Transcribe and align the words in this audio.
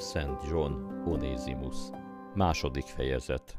Szent 0.00 0.40
John 0.50 0.72
Onézimus 1.06 1.76
Második 2.34 2.84
fejezet 2.84 3.58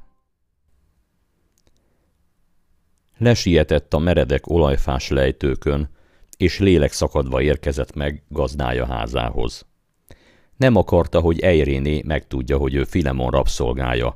Lesietett 3.17 3.93
a 3.93 3.99
meredek 3.99 4.49
olajfás 4.49 5.09
lejtőkön, 5.09 5.89
és 6.37 6.59
lélek 6.59 6.91
szakadva 6.91 7.41
érkezett 7.41 7.93
meg 7.93 8.23
gazdája 8.27 8.85
házához. 8.85 9.65
Nem 10.57 10.75
akarta, 10.75 11.19
hogy 11.19 11.39
Ejréné 11.39 12.01
megtudja, 12.05 12.57
hogy 12.57 12.73
ő 12.73 12.83
Filemon 12.83 13.29
rabszolgája, 13.29 14.15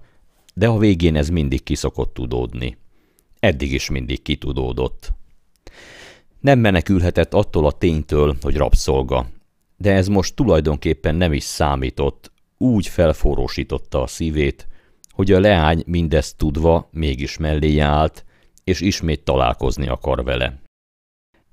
de 0.54 0.68
a 0.68 0.78
végén 0.78 1.16
ez 1.16 1.30
mindig 1.30 1.64
kiszokott 1.64 2.14
tudódni. 2.14 2.78
Eddig 3.40 3.72
is 3.72 3.90
mindig 3.90 4.22
kitudódott. 4.22 5.14
Nem 6.40 6.60
menekülhetett 6.60 7.34
attól 7.34 7.66
a 7.66 7.72
ténytől, 7.72 8.36
hogy 8.42 8.56
rabszolga, 8.56 9.28
de 9.78 9.94
ez 9.94 10.08
most 10.08 10.36
tulajdonképpen 10.36 11.16
nem 11.16 11.34
is 11.34 11.44
számított, 11.44 12.32
úgy 12.58 12.88
felforrósította 12.88 14.02
a 14.02 14.08
szívét, 14.08 14.68
hogy 15.10 15.32
a 15.32 15.40
leány 15.40 15.84
mindezt 15.86 16.38
tudva 16.38 16.90
mégis 16.92 17.38
mellé 17.38 17.80
állt, 17.80 18.26
és 18.64 18.82
ismét 18.82 19.24
találkozni 19.24 19.88
akar 19.88 20.24
vele. 20.24 20.62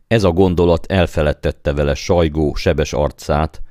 Ez 0.06 0.24
a 0.24 0.30
gondolat 0.30 0.86
elfeledtette 0.86 1.72
vele 1.72 1.94
sajgó, 1.94 2.54
sebes 2.54 2.92
arcát, 2.92 3.62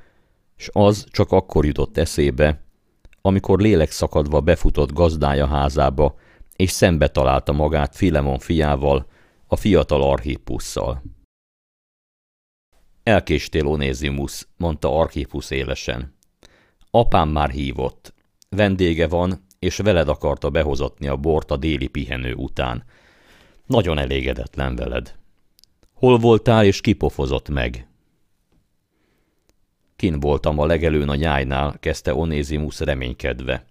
s 0.56 0.70
az 0.72 1.06
csak 1.10 1.32
akkor 1.32 1.64
jutott 1.64 1.98
eszébe, 1.98 2.62
amikor 3.20 3.60
lélek 3.60 3.90
szakadva 3.90 4.40
befutott 4.40 4.92
gazdája 4.92 5.46
házába, 5.46 6.14
és 6.56 6.70
szembe 6.70 7.08
találta 7.08 7.52
magát 7.52 7.96
Filemon 7.96 8.38
fiával, 8.38 9.06
a 9.46 9.56
fiatal 9.56 10.02
Archipusszal. 10.02 11.02
Elkéstél, 13.02 13.66
Onézimus, 13.66 14.46
mondta 14.56 14.98
Archipusz 14.98 15.50
élesen. 15.50 16.14
Apám 16.90 17.28
már 17.28 17.50
hívott. 17.50 18.14
Vendége 18.48 19.08
van, 19.08 19.46
és 19.58 19.76
veled 19.76 20.08
akarta 20.08 20.50
behozatni 20.50 21.08
a 21.08 21.16
bort 21.16 21.50
a 21.50 21.56
déli 21.56 21.86
pihenő 21.86 22.34
után. 22.34 22.84
Nagyon 23.66 23.98
elégedetlen 23.98 24.76
veled. 24.76 25.14
Hol 25.92 26.18
voltál, 26.18 26.64
és 26.64 26.80
kipofozott 26.80 27.48
meg? 27.48 27.86
Kin 29.96 30.20
voltam 30.20 30.58
a 30.58 30.66
legelőn 30.66 31.08
a 31.08 31.14
nyájnál, 31.14 31.78
kezdte 31.80 32.14
Onézimus 32.14 32.80
reménykedve. 32.80 33.64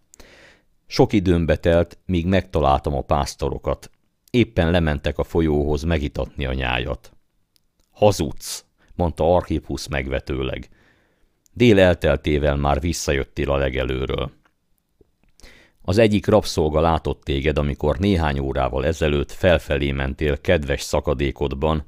Sok 0.88 1.14
időm 1.14 1.46
betelt, 1.46 1.98
míg 2.06 2.26
megtaláltam 2.26 2.96
a 2.96 3.02
pásztorokat. 3.02 3.92
Éppen 4.30 4.72
lementek 4.72 5.18
a 5.18 5.24
folyóhoz 5.24 5.84
megitatni 5.84 6.46
a 6.46 6.54
nyájat. 6.54 7.14
Hazudsz, 7.92 8.66
mondta 8.96 9.36
Archipusz 9.36 9.88
megvetőleg. 9.88 10.70
Dél 11.54 11.80
elteltével 11.80 12.56
már 12.56 12.80
visszajöttél 12.80 13.52
a 13.52 13.58
legelőről. 13.58 14.32
Az 15.82 15.98
egyik 15.98 16.28
rabszolga 16.28 16.82
látott 16.82 17.24
téged, 17.24 17.58
amikor 17.58 17.98
néhány 17.98 18.40
órával 18.40 18.86
ezelőtt 18.86 19.32
felfelé 19.32 19.92
mentél 19.92 20.42
kedves 20.42 20.82
szakadékodban, 20.82 21.86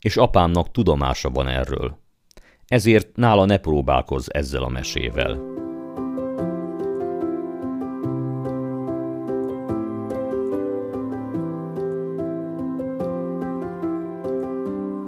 és 0.00 0.16
apámnak 0.16 0.70
tudomása 0.70 1.30
van 1.30 1.48
erről. 1.48 1.98
Ezért 2.66 3.16
nála 3.16 3.44
ne 3.44 3.58
próbálkozz 3.58 4.28
ezzel 4.30 4.62
a 4.62 4.68
mesével. 4.68 5.55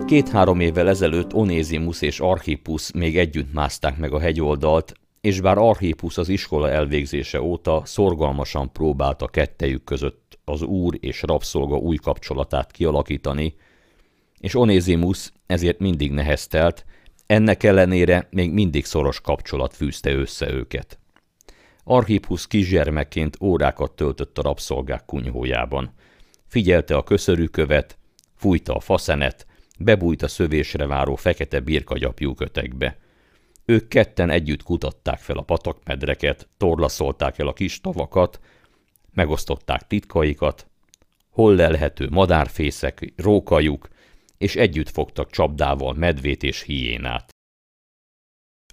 Két-három 0.09 0.61
évvel 0.61 0.89
ezelőtt 0.89 1.35
Onézimus 1.35 2.03
és 2.03 2.21
Archippus 2.21 2.93
még 2.93 3.19
együtt 3.19 3.53
mászták 3.53 3.97
meg 3.97 4.13
a 4.13 4.19
hegyoldalt, 4.19 4.93
és 5.21 5.41
bár 5.41 5.59
Archippus 5.59 6.19
az 6.19 6.29
iskola 6.29 6.71
elvégzése 6.71 7.43
óta 7.43 7.83
szorgalmasan 7.85 8.73
próbálta 8.73 9.27
kettejük 9.27 9.85
között 9.85 10.39
az 10.45 10.63
úr 10.63 10.97
és 11.01 11.23
rabszolga 11.23 11.77
új 11.77 11.97
kapcsolatát 11.97 12.71
kialakítani, 12.71 13.55
és 14.39 14.55
Onézimus 14.55 15.33
ezért 15.47 15.79
mindig 15.79 16.13
neheztelt, 16.13 16.85
ennek 17.27 17.63
ellenére 17.63 18.29
még 18.31 18.53
mindig 18.53 18.85
szoros 18.85 19.21
kapcsolat 19.21 19.75
fűzte 19.75 20.13
össze 20.13 20.51
őket. 20.51 20.99
Archippus 21.85 22.47
kisgyermekként 22.47 23.37
órákat 23.41 23.93
töltött 23.93 24.39
a 24.39 24.43
rabszolgák 24.43 25.05
kunyhójában. 25.05 25.93
Figyelte 26.47 26.97
a 26.97 27.03
köszörűkövet, 27.03 27.99
fújta 28.35 28.75
a 28.75 28.81
faszenet, 28.81 29.47
bebújt 29.79 30.23
a 30.23 30.29
szövésre 30.29 30.87
váró 30.87 31.15
fekete 31.15 31.61
birkagyapjú 31.61 32.35
kötekbe. 32.35 32.99
Ők 33.65 33.89
ketten 33.89 34.31
együtt 34.31 34.63
kutatták 34.63 35.19
fel 35.19 35.37
a 35.37 35.43
patakmedreket, 35.43 36.49
torlaszolták 36.57 37.39
el 37.39 37.47
a 37.47 37.53
kis 37.53 37.81
tavakat, 37.81 38.41
megosztották 39.13 39.87
titkaikat, 39.87 40.67
hol 41.31 41.55
lelhető 41.55 42.09
madárfészek, 42.11 43.13
rókajuk, 43.17 43.89
és 44.39 44.57
együtt 44.57 44.89
fogtak 44.89 45.31
csapdával 45.31 45.95
medvét 45.95 46.43
és 46.43 46.63
hiénát. 46.63 47.31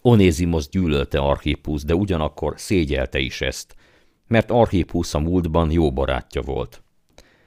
Onézimosz 0.02 0.70
gyűlölte 0.70 1.20
Archippus, 1.20 1.84
de 1.84 1.96
ugyanakkor 1.96 2.54
szégyelte 2.58 3.20
is 3.20 3.42
ezt, 3.42 3.76
mert 4.28 4.52
Archippus 4.52 5.14
a 5.14 5.20
múltban 5.20 5.72
jó 5.72 5.94
barátja 5.94 6.42
volt. 6.42 6.84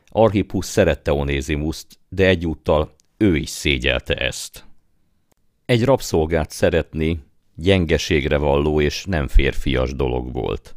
Archippus 0.09 0.65
szerette 0.65 1.13
Onézimuszt, 1.13 1.99
de 2.09 2.27
egyúttal 2.27 2.95
ő 3.19 3.37
is 3.37 3.49
szégyelte 3.49 4.15
ezt. 4.15 4.67
Egy 5.65 5.85
rabszolgát 5.85 6.51
szeretni 6.51 7.21
gyengeségre 7.55 8.37
valló 8.37 8.81
és 8.81 9.05
nem 9.05 9.29
férfias 9.29 9.95
dolog 9.95 10.33
volt. 10.33 10.77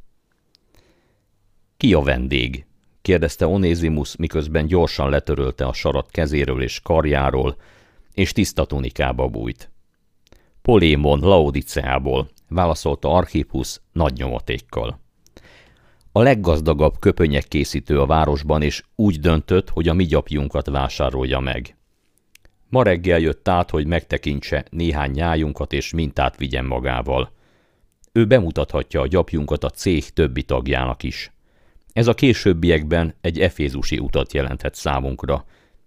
Ki 1.77 1.93
a 1.93 2.01
vendég? 2.01 2.65
kérdezte 3.01 3.47
Onézimus, 3.47 4.15
miközben 4.15 4.65
gyorsan 4.65 5.09
letörölte 5.09 5.65
a 5.65 5.73
sarat 5.73 6.11
kezéről 6.11 6.61
és 6.61 6.79
karjáról, 6.79 7.55
és 8.13 8.31
tiszta 8.31 8.65
tunikába 8.65 9.27
bújt. 9.27 9.71
Polémon 10.61 11.19
Laodiceából, 11.19 12.29
válaszolta 12.49 13.13
Archippus 13.13 13.81
nagy 13.91 14.13
nyomatékkal. 14.13 14.99
A 16.11 16.21
leggazdagabb 16.21 16.99
köpönyek 16.99 17.47
készítő 17.47 17.99
a 17.99 18.05
városban, 18.05 18.61
és 18.61 18.83
úgy 18.95 19.19
döntött, 19.19 19.69
hogy 19.69 19.87
a 19.87 19.93
mi 19.93 20.05
gyapjunkat 20.05 20.67
vásárolja 20.69 21.39
meg. 21.39 21.75
Ma 22.71 22.83
reggel 22.83 23.19
jött 23.19 23.47
át, 23.47 23.69
hogy 23.69 23.85
megtekintse 23.85 24.65
néhány 24.69 25.11
nyájunkat 25.11 25.73
és 25.73 25.93
mintát 25.93 26.37
vigyen 26.37 26.65
magával. 26.65 27.31
Ő 28.11 28.25
bemutathatja 28.25 29.01
a 29.01 29.07
gyapjunkat 29.07 29.63
a 29.63 29.69
cég 29.69 30.09
többi 30.09 30.43
tagjának 30.43 31.03
is. 31.03 31.31
Ez 31.93 32.07
a 32.07 32.13
későbbiekben 32.13 33.15
egy 33.21 33.39
efézusi 33.39 33.97
utat 33.97 34.33
jelenthet 34.33 34.75
számunkra, 34.75 35.45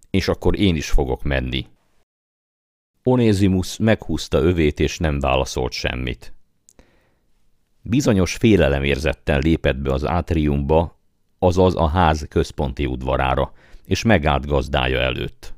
és 0.09 0.27
akkor 0.27 0.59
én 0.59 0.75
is 0.75 0.89
fogok 0.89 1.23
menni. 1.23 1.67
Onézimus 3.03 3.77
meghúzta 3.77 4.37
övét, 4.37 4.79
és 4.79 4.97
nem 4.97 5.19
válaszolt 5.19 5.71
semmit. 5.71 6.33
Bizonyos 7.81 8.37
érzetten 8.41 9.39
lépett 9.39 9.77
be 9.77 9.93
az 9.93 10.05
átriumba, 10.05 10.99
azaz 11.39 11.75
a 11.75 11.87
ház 11.87 12.25
központi 12.29 12.85
udvarára, 12.85 13.53
és 13.85 14.03
megállt 14.03 14.45
gazdája 14.45 14.99
előtt. 14.99 15.54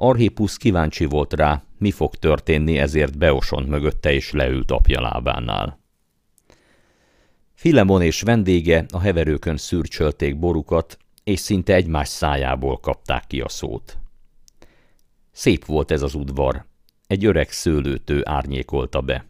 Archippus 0.00 0.56
kíváncsi 0.56 1.04
volt 1.04 1.32
rá, 1.32 1.62
mi 1.78 1.90
fog 1.90 2.14
történni, 2.14 2.78
ezért 2.78 3.18
beosont 3.18 3.68
mögötte 3.68 4.12
és 4.12 4.32
leült 4.32 4.70
apja 4.70 5.00
lábánál. 5.00 5.78
Filemon 7.54 8.02
és 8.02 8.20
vendége 8.20 8.86
a 8.90 9.00
heverőkön 9.00 9.56
szürcsölték 9.56 10.38
borukat, 10.38 10.98
és 11.24 11.40
szinte 11.40 11.74
egymás 11.74 12.08
szájából 12.08 12.78
kapták 12.78 13.24
ki 13.26 13.40
a 13.40 13.48
szót. 13.48 13.98
Szép 15.32 15.64
volt 15.64 15.90
ez 15.90 16.02
az 16.02 16.14
udvar, 16.14 16.64
egy 17.06 17.24
öreg 17.24 17.50
szőlőtő 17.50 18.20
árnyékolta 18.24 19.00
be. 19.00 19.26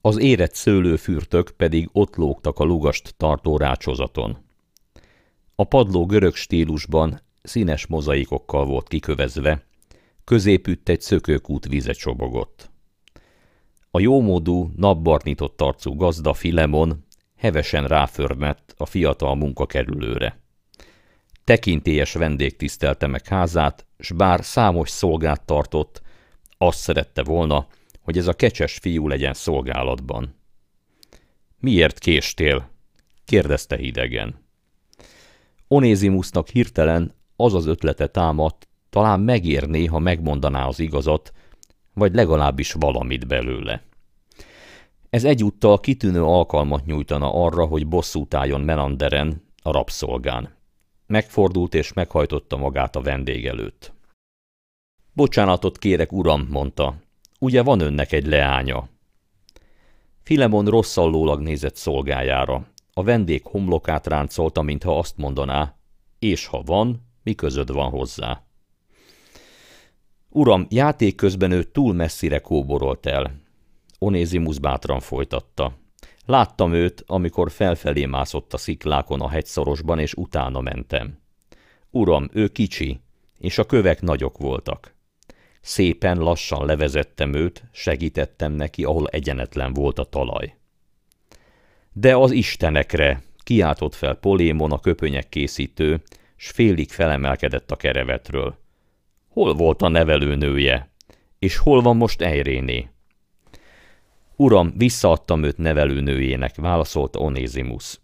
Az 0.00 0.18
érett 0.18 0.54
szőlőfürtök 0.54 1.50
pedig 1.50 1.88
ott 1.92 2.16
lógtak 2.16 2.58
a 2.58 2.64
lugast 2.64 3.14
tartó 3.16 3.56
rácsozaton. 3.56 4.36
A 5.54 5.64
padló 5.64 6.06
görög 6.06 6.34
stílusban 6.34 7.20
színes 7.42 7.86
mozaikokkal 7.86 8.64
volt 8.64 8.88
kikövezve, 8.88 9.64
középütt 10.26 10.88
egy 10.88 11.00
szökőkút 11.00 11.66
vize 11.66 11.92
csobogott. 11.92 12.70
A 13.90 14.00
jómódú, 14.00 14.70
napbarnított 14.76 15.60
arcú 15.60 15.94
gazda 15.94 16.34
Filemon 16.34 17.04
hevesen 17.36 17.86
ráförmett 17.86 18.74
a 18.76 18.86
fiatal 18.86 19.34
munkakerülőre. 19.34 20.40
Tekintélyes 21.44 22.12
vendég 22.12 22.56
tisztelte 22.56 23.06
meg 23.06 23.26
házát, 23.26 23.86
s 23.98 24.12
bár 24.12 24.44
számos 24.44 24.90
szolgát 24.90 25.44
tartott, 25.44 26.02
azt 26.58 26.78
szerette 26.78 27.22
volna, 27.22 27.66
hogy 28.00 28.18
ez 28.18 28.26
a 28.26 28.34
kecses 28.34 28.78
fiú 28.78 29.08
legyen 29.08 29.34
szolgálatban. 29.34 30.34
Miért 31.58 31.98
késtél? 31.98 32.70
kérdezte 33.24 33.76
hidegen. 33.76 34.44
Onézimusnak 35.68 36.48
hirtelen 36.48 37.14
az 37.36 37.54
az 37.54 37.66
ötlete 37.66 38.06
támadt, 38.06 38.65
talán 38.96 39.20
megérné, 39.20 39.84
ha 39.84 39.98
megmondaná 39.98 40.66
az 40.66 40.78
igazat, 40.78 41.32
vagy 41.94 42.14
legalábbis 42.14 42.72
valamit 42.72 43.26
belőle. 43.26 43.82
Ez 45.10 45.24
egyúttal 45.24 45.80
kitűnő 45.80 46.24
alkalmat 46.24 46.86
nyújtana 46.86 47.44
arra, 47.44 47.64
hogy 47.64 47.86
bosszút 47.86 48.34
álljon 48.34 48.60
Menanderen, 48.60 49.42
a 49.62 49.72
rabszolgán. 49.72 50.54
Megfordult 51.06 51.74
és 51.74 51.92
meghajtotta 51.92 52.56
magát 52.56 52.96
a 52.96 53.00
vendég 53.00 53.46
előtt. 53.46 53.92
Bocsánatot 55.12 55.78
kérek, 55.78 56.12
uram, 56.12 56.46
mondta. 56.50 56.94
Ugye 57.38 57.62
van 57.62 57.80
önnek 57.80 58.12
egy 58.12 58.26
leánya? 58.26 58.88
Filemon 60.22 60.66
rosszallólag 60.66 61.40
nézett 61.40 61.76
szolgájára. 61.76 62.66
A 62.92 63.02
vendég 63.02 63.42
homlokát 63.44 64.06
ráncolta, 64.06 64.62
mintha 64.62 64.98
azt 64.98 65.16
mondaná, 65.16 65.76
és 66.18 66.46
ha 66.46 66.62
van, 66.62 67.06
mi 67.22 67.34
közöd 67.34 67.72
van 67.72 67.90
hozzá? 67.90 68.45
Uram, 70.36 70.66
játék 70.70 71.14
közben 71.14 71.50
ő 71.50 71.62
túl 71.62 71.94
messzire 71.94 72.38
kóborolt 72.38 73.06
el. 73.06 73.40
Onézimus 73.98 74.58
bátran 74.58 75.00
folytatta. 75.00 75.78
Láttam 76.26 76.72
őt, 76.72 77.04
amikor 77.06 77.50
felfelé 77.50 78.04
mászott 78.04 78.52
a 78.52 78.56
sziklákon 78.56 79.20
a 79.20 79.28
hegyszorosban, 79.28 79.98
és 79.98 80.14
utána 80.14 80.60
mentem. 80.60 81.18
Uram, 81.90 82.28
ő 82.32 82.48
kicsi, 82.48 83.00
és 83.38 83.58
a 83.58 83.64
kövek 83.64 84.00
nagyok 84.00 84.38
voltak. 84.38 84.94
Szépen 85.60 86.18
lassan 86.18 86.66
levezettem 86.66 87.34
őt, 87.34 87.64
segítettem 87.72 88.52
neki, 88.52 88.84
ahol 88.84 89.06
egyenetlen 89.06 89.72
volt 89.72 89.98
a 89.98 90.04
talaj. 90.04 90.56
De 91.92 92.16
az 92.16 92.30
istenekre, 92.30 93.22
kiáltott 93.38 93.94
fel 93.94 94.14
Polémon 94.14 94.72
a 94.72 94.80
köpönyek 94.80 95.28
készítő, 95.28 96.02
s 96.36 96.50
félig 96.50 96.90
felemelkedett 96.90 97.70
a 97.70 97.76
kerevetről. 97.76 98.64
Hol 99.36 99.54
volt 99.54 99.82
a 99.82 99.88
nevelőnője? 99.88 100.90
És 101.38 101.56
hol 101.56 101.82
van 101.82 101.96
most 101.96 102.22
Eiréné? 102.22 102.88
Uram, 104.36 104.72
visszaadtam 104.76 105.42
őt 105.42 105.56
nevelőnőjének, 105.56 106.54
válaszolta 106.54 107.18
Onézimus. 107.18 108.00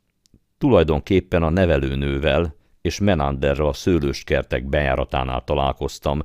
Tulajdonképpen 0.58 1.42
a 1.42 1.50
nevelőnővel 1.50 2.54
és 2.82 2.98
Menanderrel 2.98 3.66
a 3.66 3.72
szőlőskertek 3.72 4.64
bejáratánál 4.64 5.44
találkoztam, 5.44 6.22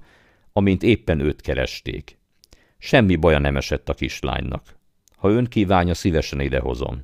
amint 0.53 0.83
éppen 0.83 1.19
őt 1.19 1.41
keresték. 1.41 2.19
Semmi 2.77 3.15
baja 3.15 3.39
nem 3.39 3.57
esett 3.57 3.89
a 3.89 3.93
kislánynak. 3.93 4.77
Ha 5.15 5.29
ön 5.29 5.45
kívánja, 5.45 5.93
szívesen 5.93 6.39
idehozom. 6.39 7.03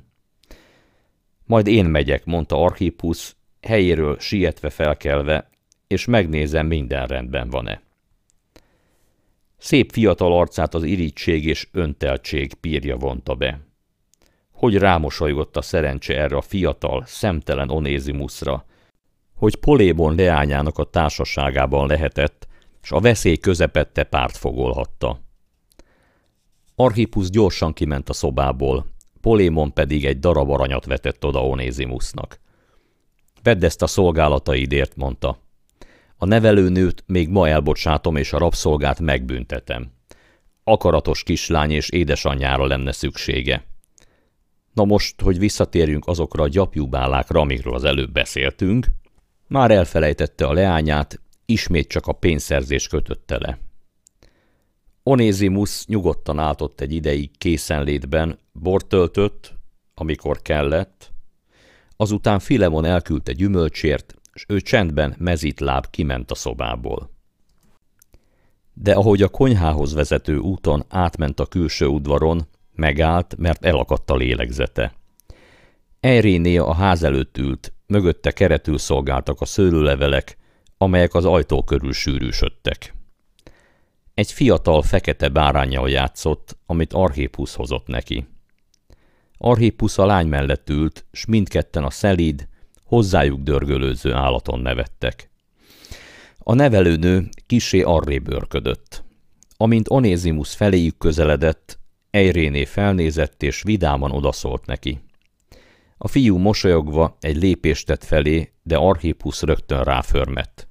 Majd 1.44 1.66
én 1.66 1.84
megyek, 1.84 2.24
mondta 2.24 2.62
Archippus, 2.62 3.36
helyéről 3.62 4.18
sietve 4.18 4.70
felkelve, 4.70 5.50
és 5.86 6.04
megnézem, 6.04 6.66
minden 6.66 7.06
rendben 7.06 7.50
van-e. 7.50 7.83
Szép 9.64 9.92
fiatal 9.92 10.32
arcát 10.38 10.74
az 10.74 10.82
irítség 10.82 11.46
és 11.46 11.68
önteltség 11.72 12.54
pírja 12.54 12.96
vonta 12.96 13.34
be. 13.34 13.60
Hogy 14.52 14.78
rámosolygott 14.78 15.56
a 15.56 15.62
szerencse 15.62 16.18
erre 16.18 16.36
a 16.36 16.40
fiatal, 16.40 17.04
szemtelen 17.06 17.70
Onézimusra, 17.70 18.64
hogy 19.36 19.56
Polébon 19.56 20.14
leányának 20.14 20.78
a 20.78 20.84
társaságában 20.84 21.86
lehetett, 21.86 22.46
s 22.82 22.92
a 22.92 23.00
veszély 23.00 23.36
közepette 23.36 24.02
párt 24.02 24.36
fogolhatta. 24.36 25.20
Gyorsan 27.30 27.72
kiment 27.72 28.08
a 28.08 28.12
szobából, 28.12 28.86
Polémon 29.20 29.72
pedig 29.72 30.04
egy 30.04 30.18
darab 30.18 30.50
aranyat 30.50 30.84
vetett 30.84 31.24
oda 31.24 31.46
Onézimusnak. 31.46 32.40
Vedd 33.42 33.64
ezt 33.64 33.82
a 33.82 33.86
szolgálataidért, 33.86 34.96
mondta. 34.96 35.43
A 36.24 36.26
nevelőnőt 36.26 37.04
még 37.06 37.28
ma 37.28 37.48
elbocsátom, 37.48 38.16
és 38.16 38.32
a 38.32 38.38
rabszolgát 38.38 39.00
megbüntetem. 39.00 39.92
Akaratos 40.64 41.22
kislány 41.22 41.70
és 41.70 41.88
édesanyjára 41.88 42.66
lenne 42.66 42.92
szüksége. 42.92 43.64
Na 44.72 44.84
most, 44.84 45.20
hogy 45.20 45.38
visszatérjünk 45.38 46.06
azokra 46.06 46.42
a 46.42 46.48
gyapjúbálákra, 46.48 47.40
amikről 47.40 47.74
az 47.74 47.84
előbb 47.84 48.12
beszéltünk, 48.12 48.86
már 49.48 49.70
elfelejtette 49.70 50.46
a 50.46 50.52
leányát, 50.52 51.20
ismét 51.44 51.88
csak 51.88 52.06
a 52.06 52.12
pénzszerzés 52.12 52.88
kötötte 52.88 53.38
le. 53.38 53.58
Onézimus 55.02 55.86
nyugodtan 55.86 56.38
álltott 56.38 56.80
egy 56.80 56.92
ideig 56.92 57.38
készenlétben, 57.38 58.38
bort 58.52 58.86
töltött, 58.86 59.54
amikor 59.94 60.42
kellett, 60.42 61.12
azután 61.96 62.38
Filemon 62.38 62.84
elküldte 62.84 63.32
gyümölcsért, 63.32 64.14
és 64.34 64.44
ő 64.48 64.60
csendben 64.60 65.14
mezítláb 65.18 65.90
kiment 65.90 66.30
a 66.30 66.34
szobából. 66.34 67.10
De 68.72 68.92
ahogy 68.92 69.22
a 69.22 69.28
konyhához 69.28 69.94
vezető 69.94 70.36
úton 70.36 70.84
átment 70.88 71.40
a 71.40 71.46
külső 71.46 71.86
udvaron, 71.86 72.46
megállt, 72.72 73.36
mert 73.38 73.64
elakadt 73.64 74.10
a 74.10 74.16
lélegzete. 74.16 74.94
Eiréné 76.00 76.56
a 76.56 76.74
ház 76.74 77.02
előtt 77.02 77.38
ült, 77.38 77.72
mögötte 77.86 78.30
keretül 78.30 78.78
szolgáltak 78.78 79.40
a 79.40 79.44
szőlőlevelek, 79.44 80.36
amelyek 80.78 81.14
az 81.14 81.24
ajtó 81.24 81.62
körül 81.62 81.92
sűrűsödtek. 81.92 82.94
Egy 84.14 84.32
fiatal 84.32 84.82
fekete 84.82 85.28
bárányjal 85.28 85.90
játszott, 85.90 86.58
amit 86.66 86.92
Archépus 86.92 87.54
hozott 87.54 87.86
neki. 87.86 88.26
Archépus 89.38 89.98
a 89.98 90.06
lány 90.06 90.26
mellett 90.26 90.70
ült, 90.70 91.06
s 91.12 91.24
mindketten 91.24 91.84
a 91.84 91.90
szelíd, 91.90 92.48
hozzájuk 92.84 93.40
dörgölőző 93.40 94.12
állaton 94.12 94.60
nevettek. 94.60 95.30
A 96.38 96.54
nevelőnő 96.54 97.28
kisé 97.46 97.80
arrébb 97.80 98.28
örködött. 98.28 99.04
Amint 99.56 99.90
Onézimus 99.90 100.54
feléjük 100.54 100.98
közeledett, 100.98 101.78
Eiréné 102.10 102.64
felnézett 102.64 103.42
és 103.42 103.62
vidáman 103.62 104.10
odaszólt 104.10 104.66
neki. 104.66 105.00
A 105.98 106.08
fiú 106.08 106.36
mosolyogva 106.36 107.16
egy 107.20 107.36
lépést 107.36 107.86
tett 107.86 108.04
felé, 108.04 108.52
de 108.62 108.76
Archippus 108.76 109.42
rögtön 109.42 109.82
ráförmett. 109.82 110.68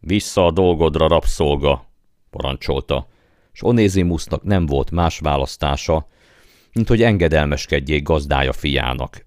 Vissza 0.00 0.46
a 0.46 0.50
dolgodra, 0.50 1.08
rabszolga, 1.08 1.86
parancsolta, 2.30 3.08
s 3.52 3.62
Onézimusnak 3.62 4.42
nem 4.42 4.66
volt 4.66 4.90
más 4.90 5.18
választása, 5.18 6.08
mint 6.72 6.88
hogy 6.88 7.02
engedelmeskedjék 7.02 8.02
gazdája 8.02 8.52
fiának. 8.52 9.25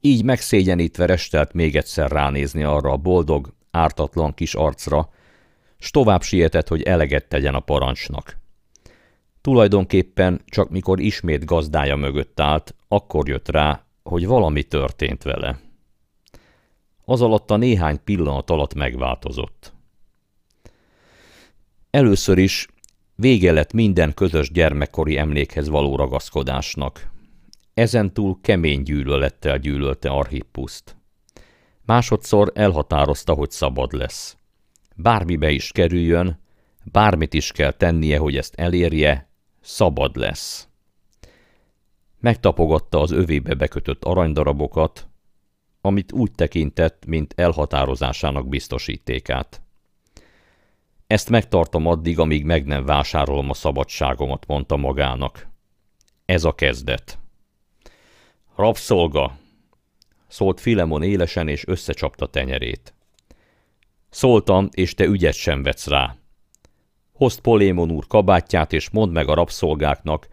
Így 0.00 0.24
megszégyenítve 0.24 1.06
restelt 1.06 1.52
még 1.52 1.76
egyszer 1.76 2.10
ránézni 2.10 2.62
arra 2.62 2.90
a 2.90 2.96
boldog, 2.96 3.52
ártatlan 3.70 4.34
kis 4.34 4.54
arcra, 4.54 5.10
s 5.78 5.90
tovább 5.90 6.22
sietett, 6.22 6.68
hogy 6.68 6.82
eleget 6.82 7.28
tegyen 7.28 7.54
a 7.54 7.60
parancsnak. 7.60 8.36
Tulajdonképpen 9.40 10.40
csak 10.44 10.70
mikor 10.70 11.00
ismét 11.00 11.44
gazdája 11.44 11.96
mögött 11.96 12.40
állt, 12.40 12.74
akkor 12.88 13.28
jött 13.28 13.48
rá, 13.48 13.84
hogy 14.02 14.26
valami 14.26 14.62
történt 14.62 15.22
vele. 15.22 15.60
Az 17.04 17.22
alatt 17.22 17.50
a 17.50 17.56
néhány 17.56 18.00
pillanat 18.04 18.50
alatt 18.50 18.74
megváltozott. 18.74 19.72
Először 21.90 22.38
is 22.38 22.66
vége 23.14 23.52
lett 23.52 23.72
minden 23.72 24.14
közös 24.14 24.50
gyermekkori 24.50 25.16
emlékhez 25.18 25.68
való 25.68 25.96
ragaszkodásnak. 25.96 27.10
Ezentúl 27.78 28.38
kemény 28.40 28.82
gyűlölettel 28.82 29.58
gyűlölte 29.58 30.10
Arhippuszt. 30.10 30.96
Másodszor 31.84 32.52
elhatározta, 32.54 33.32
hogy 33.32 33.50
szabad 33.50 33.92
lesz. 33.92 34.36
Bármibe 34.94 35.50
is 35.50 35.72
kerüljön, 35.72 36.40
bármit 36.84 37.34
is 37.34 37.52
kell 37.52 37.70
tennie, 37.70 38.18
hogy 38.18 38.36
ezt 38.36 38.54
elérje, 38.54 39.28
szabad 39.60 40.16
lesz. 40.16 40.68
Megtapogatta 42.20 43.00
az 43.00 43.10
övébe 43.10 43.54
bekötött 43.54 44.04
aranydarabokat, 44.04 45.08
amit 45.80 46.12
úgy 46.12 46.32
tekintett, 46.32 47.06
mint 47.06 47.34
elhatározásának 47.36 48.48
biztosítékát. 48.48 49.62
Ezt 51.06 51.30
megtartom 51.30 51.86
addig, 51.86 52.18
amíg 52.18 52.44
meg 52.44 52.66
nem 52.66 52.84
vásárolom 52.84 53.50
a 53.50 53.54
szabadságomat, 53.54 54.46
mondta 54.46 54.76
magának. 54.76 55.48
Ez 56.24 56.44
a 56.44 56.52
kezdet. 56.52 57.18
Rabszolga! 58.58 59.36
szólt 60.28 60.60
Filemon 60.60 61.02
élesen, 61.02 61.48
és 61.48 61.66
összecsapta 61.66 62.26
tenyerét. 62.26 62.94
Szóltam, 64.10 64.68
és 64.72 64.94
te 64.94 65.04
ügyet 65.04 65.34
sem 65.34 65.62
vetsz 65.62 65.86
rá. 65.86 66.16
Hozd 67.12 67.40
Polémon 67.40 67.90
úr 67.90 68.06
kabátját, 68.06 68.72
és 68.72 68.90
mondd 68.90 69.12
meg 69.12 69.28
a 69.28 69.34
rabszolgáknak, 69.34 70.28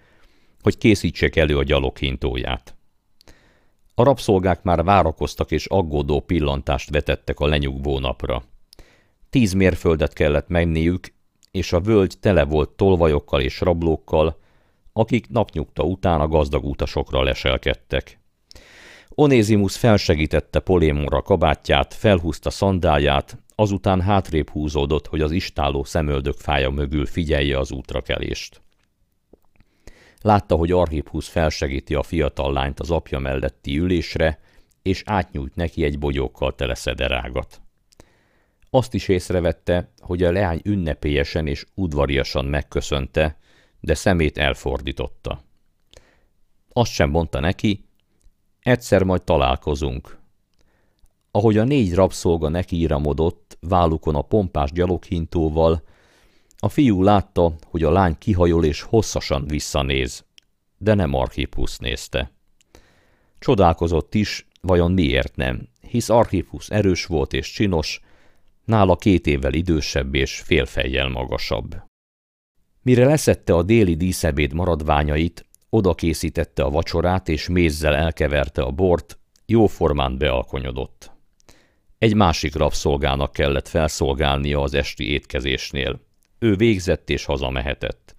hogy 0.62 0.77
készítsék 0.77 1.36
elő 1.36 1.58
a 1.58 1.63
gyaloghintóját. 1.63 2.75
A 3.96 4.03
rabszolgák 4.03 4.63
már 4.63 4.84
várakoztak, 4.84 5.51
és 5.51 5.65
aggódó 5.65 6.20
pillantást 6.20 6.89
vetettek 6.89 7.39
a 7.39 7.46
lenyugvó 7.46 8.00
napra. 8.00 8.44
Tíz 9.29 9.53
mérföldet 9.53 10.13
kellett 10.13 10.48
menniük, 10.48 11.13
és 11.51 11.74
a 11.74 11.82
völgy 11.82 12.20
tele 12.20 12.44
volt 12.44 12.70
tolvajokkal 12.70 13.41
és 13.41 13.60
rablókkal, 13.60 14.44
akik 14.97 15.29
napnyugta 15.29 15.83
után 15.83 16.19
a 16.21 16.27
gazdag 16.27 16.65
utasokra 16.65 17.23
leselkedtek. 17.23 18.19
Onézimus 19.09 19.77
felsegítette 19.77 20.59
Polémonra 20.59 21.21
kabátját, 21.21 21.93
felhúzta 21.93 22.49
szandáját, 22.49 23.37
azután 23.55 24.01
hátrébb 24.01 24.49
húzódott, 24.49 25.07
hogy 25.07 25.21
az 25.21 25.31
istáló 25.31 25.83
szemöldök 25.83 26.37
fája 26.37 26.69
mögül 26.69 27.05
figyelje 27.05 27.59
az 27.59 27.71
útrakelést. 27.71 28.61
Látta, 30.21 30.55
hogy 30.55 30.71
Archipus 30.71 31.27
felsegíti 31.27 31.95
a 31.95 32.03
fiatal 32.03 32.53
lányt 32.53 32.79
az 32.79 32.91
apja 32.91 33.19
melletti 33.19 33.77
ülésre, 33.77 34.39
és 34.81 35.03
átnyújt 35.05 35.55
neki 35.55 35.83
egy 35.83 35.99
bogyókkal 35.99 36.55
tele 36.55 36.75
szederágat. 36.75 37.61
Azt 38.69 38.93
is 38.93 39.07
észrevette, 39.07 39.91
hogy 39.99 40.23
a 40.23 40.31
leány 40.31 40.61
ünnepélyesen 40.63 41.47
és 41.47 41.65
udvariasan 41.73 42.45
megköszönte, 42.45 43.37
de 43.86 43.94
szemét 43.94 44.38
elfordította. 44.38 45.44
Azt 46.70 46.92
sem 46.92 47.10
mondta 47.10 47.39
neki, 47.39 47.86
egyszer 48.60 49.04
majd 49.04 49.24
találkozunk. 49.24 50.18
Ahogy 51.32 51.58
a 51.58 51.63
négy 51.63 51.94
rabszolga 51.94 52.50
nekiíramodott, 52.50 53.58
válukon 53.60 54.15
a 54.15 54.22
pompás 54.22 54.72
gyaloghintóval, 54.72 55.84
a 56.58 56.70
fiú 56.70 57.04
látta, 57.04 57.54
hogy 57.65 57.84
a 57.84 57.92
lány 57.92 58.18
kihajol 58.18 58.65
és 58.65 58.82
hosszasan 58.82 59.46
visszanéz, 59.48 60.25
de 60.77 60.94
nem 60.94 61.13
Archipus 61.13 61.77
nézte. 61.77 62.32
Csodálkozott 63.39 64.15
is, 64.15 64.48
vajon 64.62 64.92
miért 64.92 65.36
nem, 65.36 65.68
hisz 65.82 66.10
Archipus 66.10 66.70
erős 66.70 67.06
volt 67.06 67.34
és 67.34 67.51
csinos, 67.51 68.01
nála 68.63 68.96
két 68.96 69.27
évvel 69.27 69.54
idősebb 69.54 70.15
és 70.15 70.39
félfejjel 70.39 71.10
magasabb. 71.10 71.75
Mire 72.86 73.06
leszette 73.06 73.54
a 73.54 73.63
déli 73.63 73.96
díszebéd 73.96 74.54
maradványait, 74.54 75.46
oda 75.70 75.94
készítette 75.94 76.63
a 76.63 76.70
vacsorát 76.70 77.30
és 77.30 77.48
mézzel 77.48 77.96
elkeverte 77.96 78.62
a 78.62 78.72
bort, 78.72 79.20
jóformán 79.46 80.18
bealkonyodott. 80.18 81.12
Egy 81.98 82.15
másik 82.15 82.56
rabszolgának 82.56 83.32
kellett 83.32 83.68
felszolgálnia 83.68 84.62
az 84.62 84.74
esti 84.74 85.12
étkezésnél. 85.12 86.01
Ő 86.39 86.56
végzett 86.56 87.10
és 87.10 87.25
hazamehetett. 87.25 88.15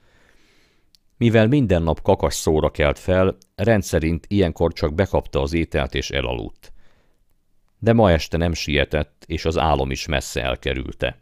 Mivel 1.16 1.46
minden 1.46 1.82
nap 1.82 2.02
kakas 2.02 2.34
szóra 2.34 2.70
kelt 2.70 2.98
fel, 2.98 3.36
rendszerint 3.54 4.26
ilyenkor 4.28 4.72
csak 4.72 4.94
bekapta 4.94 5.40
az 5.40 5.52
ételt 5.52 5.94
és 5.94 6.10
elaludt. 6.10 6.72
De 7.78 7.92
ma 7.92 8.10
este 8.10 8.36
nem 8.36 8.52
sietett, 8.52 9.24
és 9.26 9.44
az 9.44 9.58
álom 9.58 9.90
is 9.90 10.06
messze 10.06 10.42
elkerülte. 10.42 11.18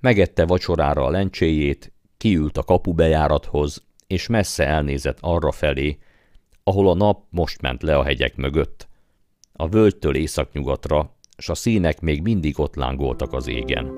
Megette 0.00 0.46
vacsorára 0.46 1.04
a 1.04 1.10
lencséjét, 1.10 1.92
kiült 2.20 2.58
a 2.58 2.62
kapubejárathoz, 2.62 3.82
és 4.06 4.26
messze 4.26 4.66
elnézett 4.66 5.18
arra 5.20 5.52
felé, 5.52 5.98
ahol 6.62 6.88
a 6.88 6.94
nap 6.94 7.24
most 7.30 7.60
ment 7.60 7.82
le 7.82 7.96
a 7.96 8.04
hegyek 8.04 8.36
mögött. 8.36 8.88
A 9.52 9.68
völgytől 9.68 10.14
északnyugatra, 10.14 11.14
s 11.38 11.48
a 11.48 11.54
színek 11.54 12.00
még 12.00 12.22
mindig 12.22 12.58
ott 12.58 12.74
lángoltak 12.74 13.32
az 13.32 13.48
égen. 13.48 13.92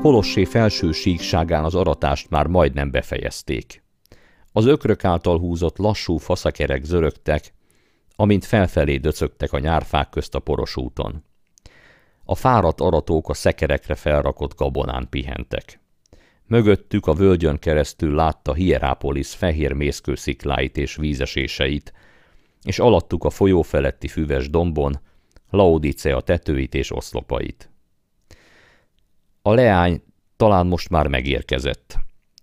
Kolossé 0.00 0.44
felső 0.44 0.92
síkságán 0.92 1.64
az 1.64 1.74
aratást 1.74 2.30
már 2.30 2.46
majdnem 2.46 2.90
befejezték. 2.90 3.82
Az 4.52 4.66
ökrök 4.66 5.04
által 5.04 5.38
húzott 5.38 5.78
lassú 5.78 6.16
faszakerek 6.16 6.84
zörögtek, 6.84 7.56
amint 8.20 8.44
felfelé 8.44 8.96
döcögtek 8.96 9.52
a 9.52 9.58
nyárfák 9.58 10.10
közt 10.10 10.34
a 10.34 10.38
poros 10.38 10.76
úton. 10.76 11.24
A 12.24 12.34
fáradt 12.34 12.80
aratók 12.80 13.28
a 13.28 13.34
szekerekre 13.34 13.94
felrakott 13.94 14.56
gabonán 14.56 15.06
pihentek. 15.10 15.80
Mögöttük 16.46 17.06
a 17.06 17.12
völgyön 17.12 17.58
keresztül 17.58 18.14
látta 18.14 18.54
Hierápolis 18.54 19.34
fehér 19.34 19.72
mészkőszikláit 19.72 20.76
és 20.76 20.96
vízeséseit, 20.96 21.92
és 22.62 22.78
alattuk 22.78 23.24
a 23.24 23.30
folyó 23.30 23.62
feletti 23.62 24.08
füves 24.08 24.50
dombon 24.50 25.00
Laodicea 25.50 26.20
tetőit 26.20 26.74
és 26.74 26.92
oszlopait. 26.92 27.70
A 29.42 29.54
leány 29.54 30.02
talán 30.36 30.66
most 30.66 30.90
már 30.90 31.06
megérkezett. 31.06 31.96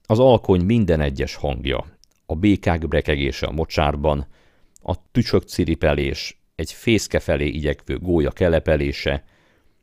Az 0.05 0.20
alkony 0.20 0.62
minden 0.62 1.01
egyes 1.01 1.36
hangja, 1.36 1.86
a 2.25 2.36
békák 2.36 2.88
brekegése 2.88 3.46
a 3.46 3.51
mocsárban, 3.51 4.27
a 4.88 5.12
tücsök 5.12 5.44
ciripelés, 5.44 6.42
egy 6.56 6.72
fészke 6.72 7.20
felé 7.20 7.48
igyekvő 7.48 8.00
gólya 8.00 8.32
kelepelése, 8.32 9.24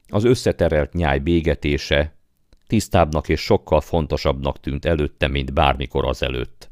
az 0.09 0.25
összeterelt 0.25 0.93
nyáj 0.93 1.19
bégetése, 1.19 2.15
tisztábbnak 2.67 3.29
és 3.29 3.41
sokkal 3.41 3.81
fontosabbnak 3.81 4.61
tűnt 4.61 4.85
előtte, 4.85 5.29
mint 5.29 5.53
bármikor 5.53 6.05
azelőtt. 6.05 6.71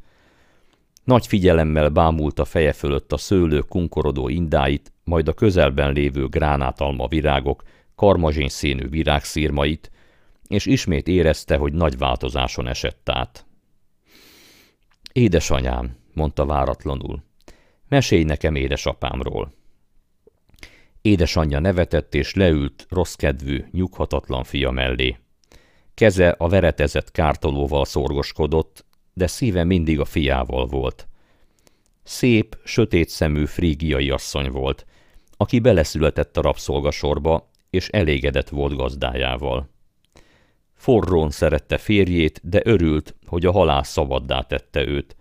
Nagy 1.04 1.26
figyelemmel 1.26 1.88
bámult 1.88 2.38
a 2.38 2.44
feje 2.44 2.72
fölött 2.72 3.12
a 3.12 3.16
szőlő 3.16 3.60
kunkorodó 3.60 4.28
indáit, 4.28 4.92
majd 5.04 5.28
a 5.28 5.32
közelben 5.32 5.92
lévő 5.92 6.28
gránátalma 6.28 7.08
virágok, 7.08 7.62
karmazsén 7.94 8.48
színű 8.48 8.88
virágszírmait, 8.88 9.90
és 10.48 10.66
ismét 10.66 11.08
érezte, 11.08 11.56
hogy 11.56 11.72
nagy 11.72 11.98
változáson 11.98 12.66
esett 12.66 13.08
át. 13.08 13.46
Édesanyám, 15.12 15.96
mondta 16.14 16.46
váratlanul, 16.46 17.22
mesélj 17.90 18.24
nekem 18.24 18.54
édesapámról. 18.54 19.52
Édesanyja 21.02 21.58
nevetett 21.58 22.14
és 22.14 22.34
leült 22.34 22.86
rosszkedvű, 22.88 23.64
nyughatatlan 23.70 24.44
fia 24.44 24.70
mellé. 24.70 25.18
Keze 25.94 26.28
a 26.28 26.48
veretezett 26.48 27.10
kártolóval 27.10 27.84
szorgoskodott, 27.84 28.84
de 29.12 29.26
szíve 29.26 29.64
mindig 29.64 30.00
a 30.00 30.04
fiával 30.04 30.66
volt. 30.66 31.08
Szép, 32.02 32.58
sötét 32.64 33.08
szemű 33.08 33.44
frígiai 33.44 34.10
asszony 34.10 34.50
volt, 34.50 34.86
aki 35.36 35.58
beleszületett 35.58 36.36
a 36.36 36.40
rabszolgasorba, 36.40 37.50
és 37.70 37.88
elégedett 37.88 38.48
volt 38.48 38.76
gazdájával. 38.76 39.70
Forrón 40.74 41.30
szerette 41.30 41.78
férjét, 41.78 42.40
de 42.42 42.60
örült, 42.64 43.14
hogy 43.26 43.46
a 43.46 43.52
halál 43.52 43.82
szabaddá 43.82 44.40
tette 44.40 44.86
őt, 44.86 45.16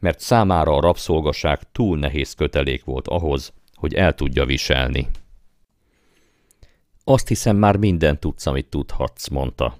mert 0.00 0.20
számára 0.20 0.74
a 0.74 0.80
rabszolgaság 0.80 1.72
túl 1.72 1.98
nehéz 1.98 2.34
kötelék 2.34 2.84
volt 2.84 3.08
ahhoz, 3.08 3.52
hogy 3.74 3.94
el 3.94 4.14
tudja 4.14 4.44
viselni. 4.44 5.08
Azt 7.04 7.28
hiszem, 7.28 7.56
már 7.56 7.76
minden 7.76 8.20
tudsz, 8.20 8.46
amit 8.46 8.66
tudhatsz, 8.66 9.28
mondta. 9.28 9.76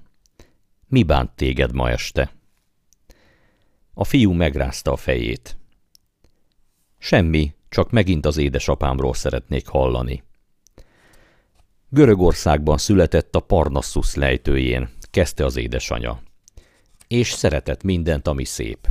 Mi 0.87 1.03
bánt 1.03 1.31
téged 1.31 1.75
ma 1.75 1.91
este? 1.91 2.33
A 3.95 4.05
fiú 4.05 4.33
megrázta 4.33 4.93
a 4.93 4.97
fejét. 4.97 5.57
Semmi, 6.99 7.55
csak 7.69 7.91
megint 7.91 8.27
az 8.27 8.37
édesapámról 8.37 9.15
szeretnék 9.15 9.67
hallani. 9.67 10.23
Görögországban 11.89 12.79
született 12.79 13.37
a 13.37 13.41
Parnassus 13.41 14.15
lejtőjén, 14.15 14.89
kezdte 15.11 15.45
az 15.45 15.57
édesanya. 15.57 16.21
És 17.09 17.31
szeretett 17.31 17.83
mindent, 17.83 18.29
ami 18.29 18.45
szép. 18.45 18.89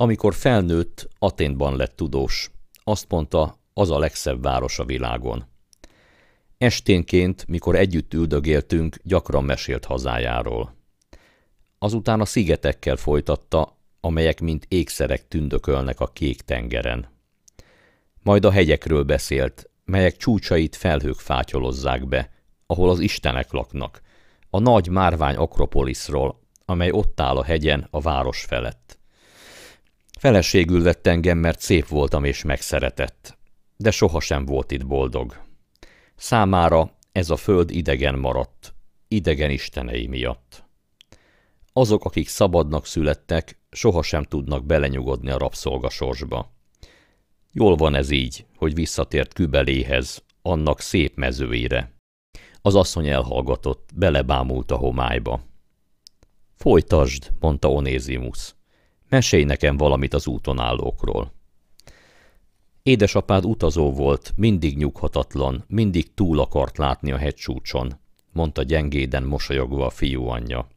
Amikor 0.00 0.34
felnőtt, 0.34 1.08
Aténban 1.18 1.76
lett 1.76 1.96
tudós. 1.96 2.50
Azt 2.84 3.06
mondta, 3.08 3.58
az 3.74 3.90
a 3.90 3.98
legszebb 3.98 4.42
város 4.42 4.78
a 4.78 4.84
világon. 4.84 5.44
Esténként, 6.58 7.46
mikor 7.48 7.76
együtt 7.76 8.14
üldögéltünk, 8.14 8.96
gyakran 9.02 9.44
mesélt 9.44 9.84
hazájáról. 9.84 10.74
Azután 11.78 12.20
a 12.20 12.24
szigetekkel 12.24 12.96
folytatta, 12.96 13.76
amelyek 14.00 14.40
mint 14.40 14.66
ékszerek 14.68 15.28
tündökölnek 15.28 16.00
a 16.00 16.06
kék 16.06 16.40
tengeren. 16.42 17.08
Majd 18.22 18.44
a 18.44 18.50
hegyekről 18.50 19.02
beszélt, 19.02 19.70
melyek 19.84 20.16
csúcsait 20.16 20.76
felhők 20.76 21.18
fátyolozzák 21.18 22.08
be, 22.08 22.30
ahol 22.66 22.90
az 22.90 23.00
istenek 23.00 23.52
laknak, 23.52 24.00
a 24.50 24.58
nagy 24.58 24.88
márvány 24.88 25.36
Akropoliszról, 25.36 26.40
amely 26.64 26.90
ott 26.90 27.20
áll 27.20 27.36
a 27.36 27.44
hegyen 27.44 27.86
a 27.90 28.00
város 28.00 28.44
felett. 28.44 28.99
Feleségül 30.20 30.82
vett 30.82 31.06
engem, 31.06 31.38
mert 31.38 31.60
szép 31.60 31.86
voltam 31.86 32.24
és 32.24 32.42
megszeretett, 32.42 33.38
de 33.76 33.90
sohasem 33.90 34.44
volt 34.44 34.70
itt 34.70 34.86
boldog. 34.86 35.42
Számára 36.16 36.96
ez 37.12 37.30
a 37.30 37.36
föld 37.36 37.70
idegen 37.70 38.18
maradt, 38.18 38.74
idegen 39.08 39.50
istenei 39.50 40.06
miatt. 40.06 40.64
Azok, 41.72 42.04
akik 42.04 42.28
szabadnak 42.28 42.86
születtek, 42.86 43.58
sohasem 43.70 44.22
tudnak 44.22 44.64
belenyugodni 44.64 45.30
a 45.30 45.38
rabszolgasorsba. 45.38 46.52
Jól 47.52 47.76
van 47.76 47.94
ez 47.94 48.10
így, 48.10 48.46
hogy 48.56 48.74
visszatért 48.74 49.32
kübeléhez, 49.32 50.24
annak 50.42 50.80
szép 50.80 51.16
mezőire. 51.16 51.94
Az 52.62 52.74
asszony 52.74 53.08
elhallgatott, 53.08 53.90
belebámult 53.94 54.70
a 54.70 54.76
homályba. 54.76 55.40
Folytasd, 56.56 57.30
mondta 57.38 57.70
Onézimus. 57.70 58.58
Mesélj 59.10 59.44
nekem 59.44 59.76
valamit 59.76 60.14
az 60.14 60.26
úton 60.26 60.58
állókról. 60.58 61.32
Édesapád 62.82 63.44
utazó 63.44 63.92
volt, 63.92 64.32
mindig 64.36 64.76
nyughatatlan, 64.76 65.64
mindig 65.68 66.14
túl 66.14 66.40
akart 66.40 66.78
látni 66.78 67.12
a 67.12 67.16
hegycsúcson, 67.16 67.92
mondta 68.32 68.62
gyengéden 68.62 69.22
mosolyogva 69.22 69.86
a 69.86 69.90
fiú 69.90 70.26
anyja. 70.26 70.68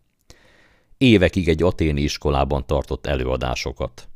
Évekig 0.98 1.50
egy 1.50 1.64
aténi 1.64 2.02
iskolában 2.02 2.66
tartott 2.66 3.06
előadásokat. 3.06 4.08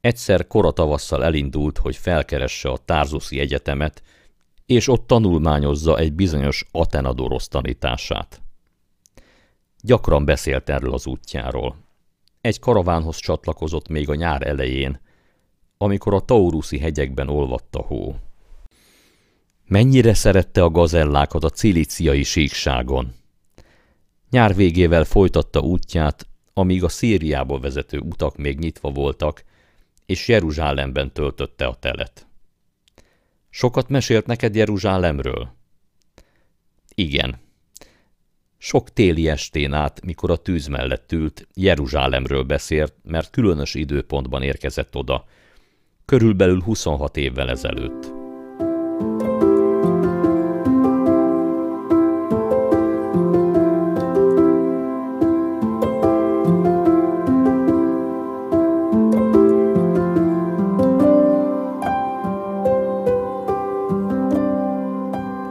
Egyszer 0.00 0.46
kora 0.46 0.70
tavasszal 0.70 1.24
elindult, 1.24 1.78
hogy 1.78 1.96
felkeresse 1.96 2.68
a 2.68 2.78
Tárzuszi 2.78 3.40
Egyetemet, 3.40 4.02
és 4.66 4.88
ott 4.88 5.06
tanulmányozza 5.06 5.98
egy 5.98 6.12
bizonyos 6.12 6.66
Atenadorosz 6.70 7.48
tanítását. 7.48 8.40
Gyakran 9.80 10.24
beszélt 10.24 10.68
erről 10.68 10.92
az 10.92 11.06
útjáról. 11.06 11.85
Egy 12.46 12.58
karavánhoz 12.58 13.16
csatlakozott 13.16 13.88
még 13.88 14.08
a 14.08 14.14
nyár 14.14 14.46
elején, 14.46 15.00
amikor 15.78 16.14
a 16.14 16.20
Tauruszi 16.20 16.78
hegyekben 16.78 17.28
olvadt 17.28 17.76
a 17.76 17.82
hó. 17.82 18.16
Mennyire 19.64 20.14
szerette 20.14 20.62
a 20.62 20.70
gazellákat 20.70 21.44
a 21.44 21.50
cilíciai 21.50 22.22
síkságon. 22.22 23.14
Nyár 24.30 24.54
végével 24.54 25.04
folytatta 25.04 25.60
útját, 25.60 26.26
amíg 26.52 26.84
a 26.84 26.88
Szíriából 26.88 27.60
vezető 27.60 27.98
utak 27.98 28.36
még 28.36 28.58
nyitva 28.58 28.90
voltak, 28.90 29.44
és 30.06 30.28
Jeruzsálemben 30.28 31.12
töltötte 31.12 31.66
a 31.66 31.74
telet. 31.74 32.26
Sokat 33.50 33.88
mesélt 33.88 34.26
neked 34.26 34.54
Jeruzsálemről? 34.54 35.54
Igen. 36.94 37.45
Sok 38.66 38.92
téli 38.92 39.28
estén 39.28 39.72
át, 39.72 40.04
mikor 40.04 40.30
a 40.30 40.36
tűz 40.36 40.66
mellett 40.66 41.12
ült, 41.12 41.48
Jeruzsálemről 41.54 42.42
beszélt, 42.42 42.94
mert 43.02 43.30
különös 43.30 43.74
időpontban 43.74 44.42
érkezett 44.42 44.96
oda, 44.96 45.24
körülbelül 46.04 46.62
26 46.62 47.16
évvel 47.16 47.50
ezelőtt. 47.50 48.15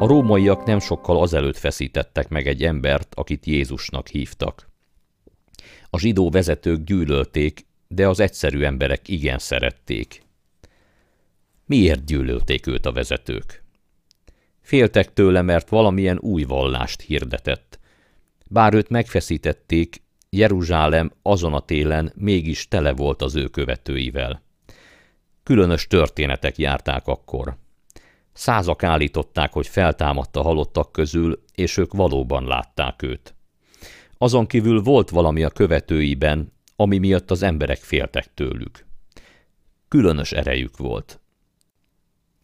A 0.06 0.08
rómaiak 0.08 0.66
nem 0.66 0.80
sokkal 0.80 1.22
azelőtt 1.22 1.58
feszítettek 1.58 2.30
meg 2.30 2.48
egy 2.48 2.64
embert, 2.64 3.16
akit 3.16 3.46
Jézusnak 3.46 4.08
hívtak. 4.08 4.70
A 5.90 6.00
zsidó 6.00 6.30
vezetők 6.30 6.84
gyűlölték, 6.84 7.66
de 7.88 8.08
az 8.08 8.20
egyszerű 8.20 8.64
emberek 8.64 9.08
igen 9.08 9.38
szerették. 9.38 10.24
Miért 11.66 12.06
gyűlölték 12.06 12.68
őt 12.68 12.86
a 12.86 12.92
vezetők? 12.92 13.64
Féltek 14.62 15.14
tőle, 15.14 15.42
mert 15.42 15.70
valamilyen 15.70 16.20
új 16.20 16.44
vallást 16.44 17.02
hirdetett. 17.02 17.80
Bár 18.50 18.74
őt 18.74 18.90
megfeszítették, 18.90 20.02
Jeruzsálem 20.30 21.12
azon 21.22 21.54
a 21.54 21.60
télen 21.60 22.12
mégis 22.16 22.68
tele 22.68 22.92
volt 22.92 23.22
az 23.22 23.36
ő 23.36 23.48
követőivel. 23.48 24.42
Különös 25.44 25.88
történetek 25.88 26.58
járták 26.58 27.08
akkor. 27.08 27.64
Százak 28.36 28.84
állították, 28.84 29.54
hogy 29.54 29.68
feltámadta 29.68 30.42
halottak 30.42 30.92
közül, 30.92 31.44
és 31.54 31.78
ők 31.78 31.94
valóban 31.94 32.48
látták 32.48 33.02
őt. 33.02 33.36
Azon 34.18 34.48
kívül 34.48 34.82
volt 34.82 35.10
valami 35.10 35.44
a 35.44 35.50
követőiben, 35.50 36.54
ami 36.76 36.98
miatt 36.98 37.32
az 37.32 37.42
emberek 37.42 37.78
féltek 37.78 38.34
tőlük. 38.34 38.86
Különös 39.88 40.32
erejük 40.32 40.78
volt. 40.78 41.20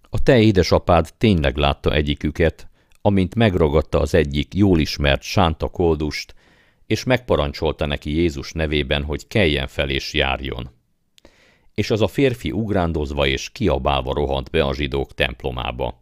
A 0.10 0.24
te 0.24 0.40
édesapád 0.40 1.14
tényleg 1.18 1.56
látta 1.56 1.94
egyiküket, 1.94 2.70
amint 3.02 3.36
megragadta 3.36 4.00
az 4.00 4.14
egyik 4.14 4.54
jól 4.54 4.80
ismert 4.80 5.22
sánta 5.22 5.68
koldust, 5.68 6.36
és 6.86 7.04
megparancsolta 7.04 7.86
neki 7.86 8.16
Jézus 8.16 8.52
nevében, 8.52 9.04
hogy 9.04 9.28
keljen 9.28 9.68
fel 9.68 9.90
és 9.90 10.14
járjon 10.14 10.70
és 11.74 11.90
az 11.90 12.02
a 12.02 12.08
férfi 12.08 12.52
ugrándozva 12.52 13.28
és 13.28 13.50
kiabálva 13.50 14.14
rohant 14.14 14.50
be 14.50 14.64
a 14.64 14.74
zsidók 14.74 15.14
templomába. 15.14 16.02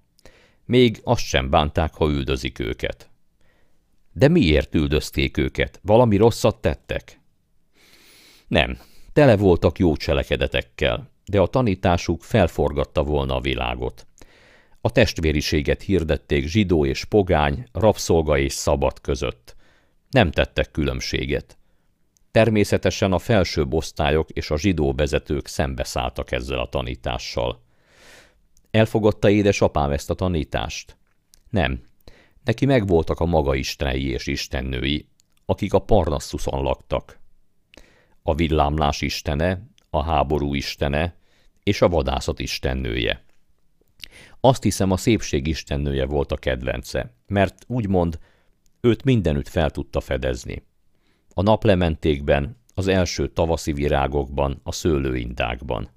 Még 0.66 1.00
azt 1.04 1.26
sem 1.26 1.50
bánták, 1.50 1.94
ha 1.94 2.10
üldözik 2.10 2.60
őket. 2.60 3.10
De 4.14 4.28
miért 4.28 4.76
üldözték 4.76 5.38
őket? 5.38 5.80
Valami 5.84 6.18
rosszat 6.18 6.62
tettek? 6.62 7.20
Nem, 8.48 8.78
tele 9.14 9.38
voltak 9.38 9.80
jó 9.80 9.96
cselekedetekkel, 9.96 11.12
de 11.26 11.40
a 11.40 11.48
tanításuk 11.48 12.24
felforgatta 12.24 13.04
volna 13.04 13.36
a 13.36 13.42
világot. 13.42 14.08
A 14.82 14.92
testvériséget 14.92 15.82
hirdették 15.82 16.48
zsidó 16.48 16.86
és 16.86 17.06
pogány, 17.06 17.68
rabszolga 17.72 18.38
és 18.38 18.54
szabad 18.54 19.02
között. 19.02 19.56
Nem 20.10 20.32
tettek 20.32 20.72
különbséget. 20.72 21.59
Természetesen 22.32 23.12
a 23.12 23.20
felsőbb 23.20 23.74
osztályok 23.74 24.30
és 24.30 24.52
a 24.52 24.58
zsidó 24.58 24.94
vezetők 24.94 25.48
szembeszálltak 25.48 26.32
ezzel 26.32 26.60
a 26.60 26.70
tanítással. 26.70 27.62
Elfogadta 28.72 29.30
édesapám 29.30 29.92
ezt 29.92 30.10
a 30.10 30.14
tanítást? 30.14 30.98
Nem. 31.50 31.82
Neki 32.44 32.66
megvoltak 32.66 33.20
a 33.20 33.26
maga 33.26 33.56
istenei 33.56 34.08
és 34.08 34.28
istennői, 34.28 35.08
akik 35.46 35.74
a 35.74 35.80
Parnassuson 35.80 36.62
laktak. 36.62 37.20
A 38.24 38.36
villámlás 38.36 39.02
istene, 39.02 39.68
a 39.90 40.04
háború 40.04 40.54
istene 40.54 41.16
és 41.64 41.82
a 41.82 41.90
vadászat 41.90 42.40
istennője. 42.40 43.24
Azt 44.40 44.64
hiszem 44.64 44.92
a 44.92 44.98
szépség 44.98 45.48
istennője 45.48 46.06
volt 46.06 46.32
a 46.32 46.38
kedvence, 46.38 47.14
mert 47.28 47.64
úgymond 47.68 48.20
őt 48.82 49.04
mindenütt 49.04 49.48
fel 49.48 49.70
tudta 49.70 50.00
fedezni 50.00 50.68
a 51.40 51.42
naplementékben, 51.42 52.58
az 52.74 52.88
első 52.88 53.28
tavaszi 53.28 53.74
virágokban, 53.74 54.60
a 54.64 54.72
szőlőindákban. 54.72 55.90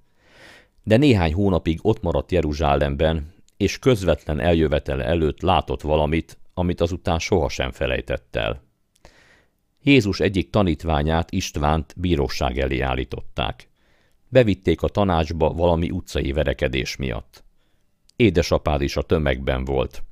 De 0.83 0.97
néhány 0.97 1.35
hónapig 1.35 1.79
ott 1.83 2.03
maradt 2.03 2.33
Jeruzsálemben, 2.33 3.35
és 3.57 3.79
közvetlen 3.79 4.41
eljövetele 4.41 5.05
előtt 5.05 5.41
látott 5.41 5.81
valamit, 5.81 6.39
amit 6.55 6.81
azután 6.81 7.19
sohasem 7.19 7.71
felejtett 7.71 8.37
el. 8.37 8.63
Jézus 9.81 10.21
egyik 10.21 10.51
tanítványát, 10.51 11.31
Istvánt 11.31 11.95
bíróság 11.97 12.59
elé 12.59 12.81
állították. 12.81 13.69
Bevitték 14.29 14.83
a 14.83 14.89
tanácsba 14.89 15.53
valami 15.53 15.91
utcai 15.91 16.33
verekedés 16.33 16.97
miatt. 16.97 17.45
Édesapád 18.17 18.83
is 18.83 18.97
a 18.97 19.03
tömegben 19.03 19.65
volt. 19.65 20.03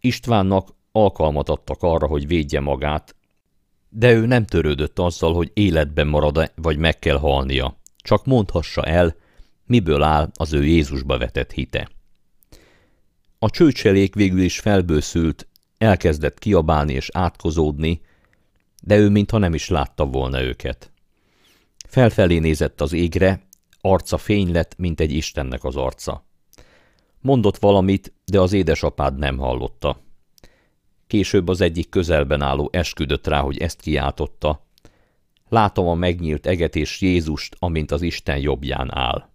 Istvánnak 0.00 0.68
alkalmat 0.92 1.48
adtak 1.48 1.82
arra, 1.82 2.06
hogy 2.06 2.26
védje 2.26 2.60
magát, 2.60 3.16
de 3.94 4.12
ő 4.12 4.26
nem 4.26 4.44
törődött 4.44 4.98
azzal, 4.98 5.34
hogy 5.34 5.50
életben 5.54 6.06
marad-e, 6.06 6.52
vagy 6.56 6.76
meg 6.76 6.98
kell 6.98 7.18
halnia. 7.18 7.80
Csak 7.96 8.26
mondhassa 8.26 8.82
el, 8.82 9.16
miből 9.66 10.02
áll 10.02 10.30
az 10.34 10.52
ő 10.52 10.64
Jézusba 10.64 11.18
vetett 11.18 11.52
hite. 11.52 11.88
A 13.38 13.50
csőcselék 13.50 14.14
végül 14.14 14.40
is 14.40 14.60
felbőszült, 14.60 15.48
elkezdett 15.78 16.38
kiabálni 16.38 16.92
és 16.92 17.08
átkozódni, 17.12 18.00
de 18.82 18.96
ő 18.96 19.08
mintha 19.08 19.38
nem 19.38 19.54
is 19.54 19.68
látta 19.68 20.04
volna 20.04 20.42
őket. 20.42 20.92
Felfelé 21.88 22.38
nézett 22.38 22.80
az 22.80 22.92
égre, 22.92 23.46
arca 23.80 24.18
fény 24.18 24.52
lett, 24.52 24.76
mint 24.76 25.00
egy 25.00 25.12
Istennek 25.12 25.64
az 25.64 25.76
arca. 25.76 26.26
Mondott 27.20 27.56
valamit, 27.56 28.12
de 28.24 28.40
az 28.40 28.52
édesapád 28.52 29.18
nem 29.18 29.38
hallotta. 29.38 30.00
Később 31.12 31.48
az 31.48 31.60
egyik 31.60 31.88
közelben 31.88 32.42
álló 32.42 32.68
esküdött 32.72 33.26
rá, 33.26 33.40
hogy 33.40 33.58
ezt 33.58 33.80
kiáltotta. 33.80 34.66
Látom 35.48 35.86
a 35.86 35.94
megnyílt 35.94 36.46
eget 36.46 36.76
és 36.76 37.00
Jézust, 37.00 37.56
amint 37.58 37.90
az 37.90 38.02
Isten 38.02 38.38
jobbján 38.38 38.94
áll. 38.94 39.28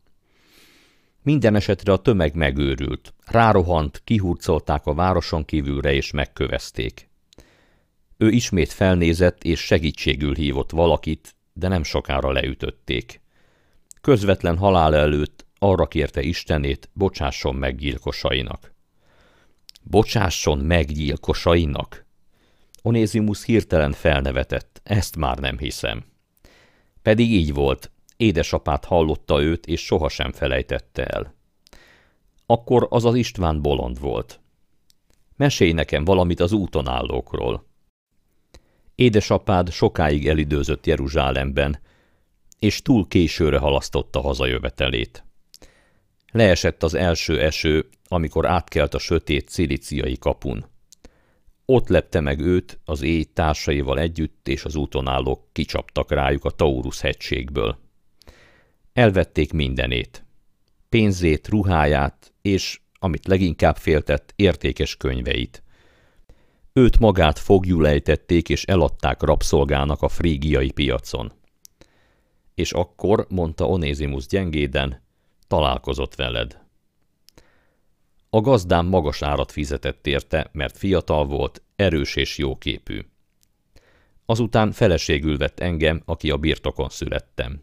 Minden 1.22 1.56
esetre 1.56 1.94
a 1.94 1.98
tömeg 1.98 2.36
megőrült. 2.36 3.14
Rárohant, 3.26 4.02
kihurcolták 4.04 4.86
a 4.86 4.94
városon 4.94 5.46
kívülre 5.46 5.94
és 5.94 6.12
megkövezték. 6.12 7.10
Ő 8.18 8.30
ismét 8.30 8.72
felnézett 8.72 9.44
és 9.44 9.60
segítségül 9.60 10.36
hívott 10.36 10.72
valakit, 10.72 11.36
de 11.54 11.68
nem 11.68 11.84
sokára 11.84 12.32
leütötték. 12.32 13.22
Közvetlen 14.02 14.58
halál 14.58 14.96
előtt 14.96 15.46
arra 15.60 15.88
kérte 15.88 16.22
Istenét, 16.22 16.90
bocsásson 16.94 17.56
meg 17.56 17.76
gyilkosainak. 17.76 18.76
Bocsásson 19.90 20.58
meg 20.58 20.86
gyilkosainak! 20.86 22.06
Onézimus 22.82 23.44
hirtelen 23.44 23.92
felnevetett, 23.92 24.82
ezt 24.84 25.16
már 25.16 25.38
nem 25.38 25.58
hiszem. 25.58 26.06
Pedig 27.02 27.32
így 27.32 27.54
volt, 27.54 27.92
édesapát 28.18 28.86
hallotta 28.86 29.42
őt, 29.42 29.66
és 29.66 29.86
sohasem 29.86 30.32
felejtette 30.32 31.06
el. 31.06 31.34
Akkor 32.46 32.88
az 32.90 33.06
az 33.06 33.16
István 33.16 33.62
bolond 33.62 34.00
volt. 34.00 34.40
Mesélj 35.36 35.72
nekem 35.72 36.06
valamit 36.06 36.40
az 36.40 36.52
úton 36.52 36.88
állókról. 36.88 37.66
Édesapád 38.96 39.72
sokáig 39.72 40.28
elidőzött 40.28 40.86
Jeruzsálemben, 40.86 41.80
és 42.60 42.82
túl 42.82 43.08
későre 43.08 43.58
halasztotta 43.58 44.22
hazajövetelét. 44.22 45.24
Leesett 46.32 46.84
az 46.84 46.94
első 46.94 47.42
eső, 47.42 47.90
amikor 48.08 48.46
átkelt 48.46 48.94
a 48.94 49.00
sötét 49.00 49.50
ciliciai 49.50 50.18
kapun. 50.18 50.66
Ott 51.66 51.88
lepte 51.88 52.20
meg 52.20 52.40
őt 52.40 52.80
az 52.86 53.02
éj 53.02 53.24
társaival 53.24 54.00
együtt, 54.00 54.48
és 54.48 54.66
az 54.66 54.76
úton 54.76 55.08
állók 55.08 55.44
kicsaptak 55.52 56.12
rájuk 56.12 56.46
a 56.46 56.50
Taurus 56.50 57.02
hegységből. 57.02 57.78
Elvették 58.94 59.54
mindenét. 59.54 60.26
Pénzét, 60.90 61.48
ruháját, 61.48 62.34
és 62.42 62.80
amit 63.00 63.28
leginkább 63.28 63.78
féltett, 63.78 64.34
értékes 64.36 64.96
könyveit. 64.96 65.64
Őt 66.74 67.00
magát 67.00 67.40
fogjul 67.40 67.88
ejtették 67.88 68.50
és 68.50 68.64
eladták 68.64 69.22
rabszolgának 69.22 70.02
a 70.02 70.08
frígiai 70.08 70.72
piacon. 70.72 71.32
És 72.56 72.72
akkor, 72.72 73.26
mondta 73.30 73.66
Onézimus 73.66 74.28
gyengéden, 74.28 75.02
találkozott 75.48 76.16
veled. 76.16 76.67
A 78.30 78.42
gazdám 78.42 78.86
magas 78.86 79.22
árat 79.22 79.52
fizetett 79.52 80.08
érte, 80.08 80.50
mert 80.52 80.78
fiatal 80.78 81.26
volt, 81.26 81.62
erős 81.76 82.16
és 82.16 82.38
jóképű. 82.38 83.00
Azután 84.26 84.72
feleségül 84.72 85.38
vett 85.38 85.60
engem, 85.60 86.02
aki 86.06 86.32
a 86.32 86.38
birtokon 86.38 86.90
születtem. 86.90 87.62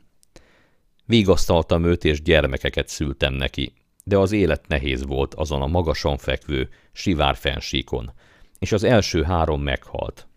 Vigasztaltam 1.07 1.85
őt, 1.85 2.05
és 2.05 2.23
gyermekeket 2.23 2.89
szültem 2.89 3.35
neki, 3.35 3.73
de 4.05 4.19
az 4.19 4.33
élet 4.33 4.69
nehéz 4.69 5.05
volt 5.05 5.35
azon 5.35 5.63
a 5.63 5.67
magasan 5.67 6.17
fekvő, 6.17 6.69
sivár 6.93 7.37
fensíkon, 7.37 8.13
és 8.59 8.73
az 8.73 8.85
első 8.85 9.23
három 9.23 9.63
meghalt. 9.63 10.29